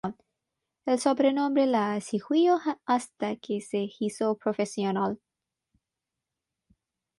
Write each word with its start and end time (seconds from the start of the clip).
El 0.87 0.97
sobrenombre 0.99 1.67
la 1.67 2.01
siguió 2.01 2.57
hasta 2.87 3.35
que 3.35 3.61
se 3.61 3.87
hizo 3.99 4.35
profesional. 4.35 5.21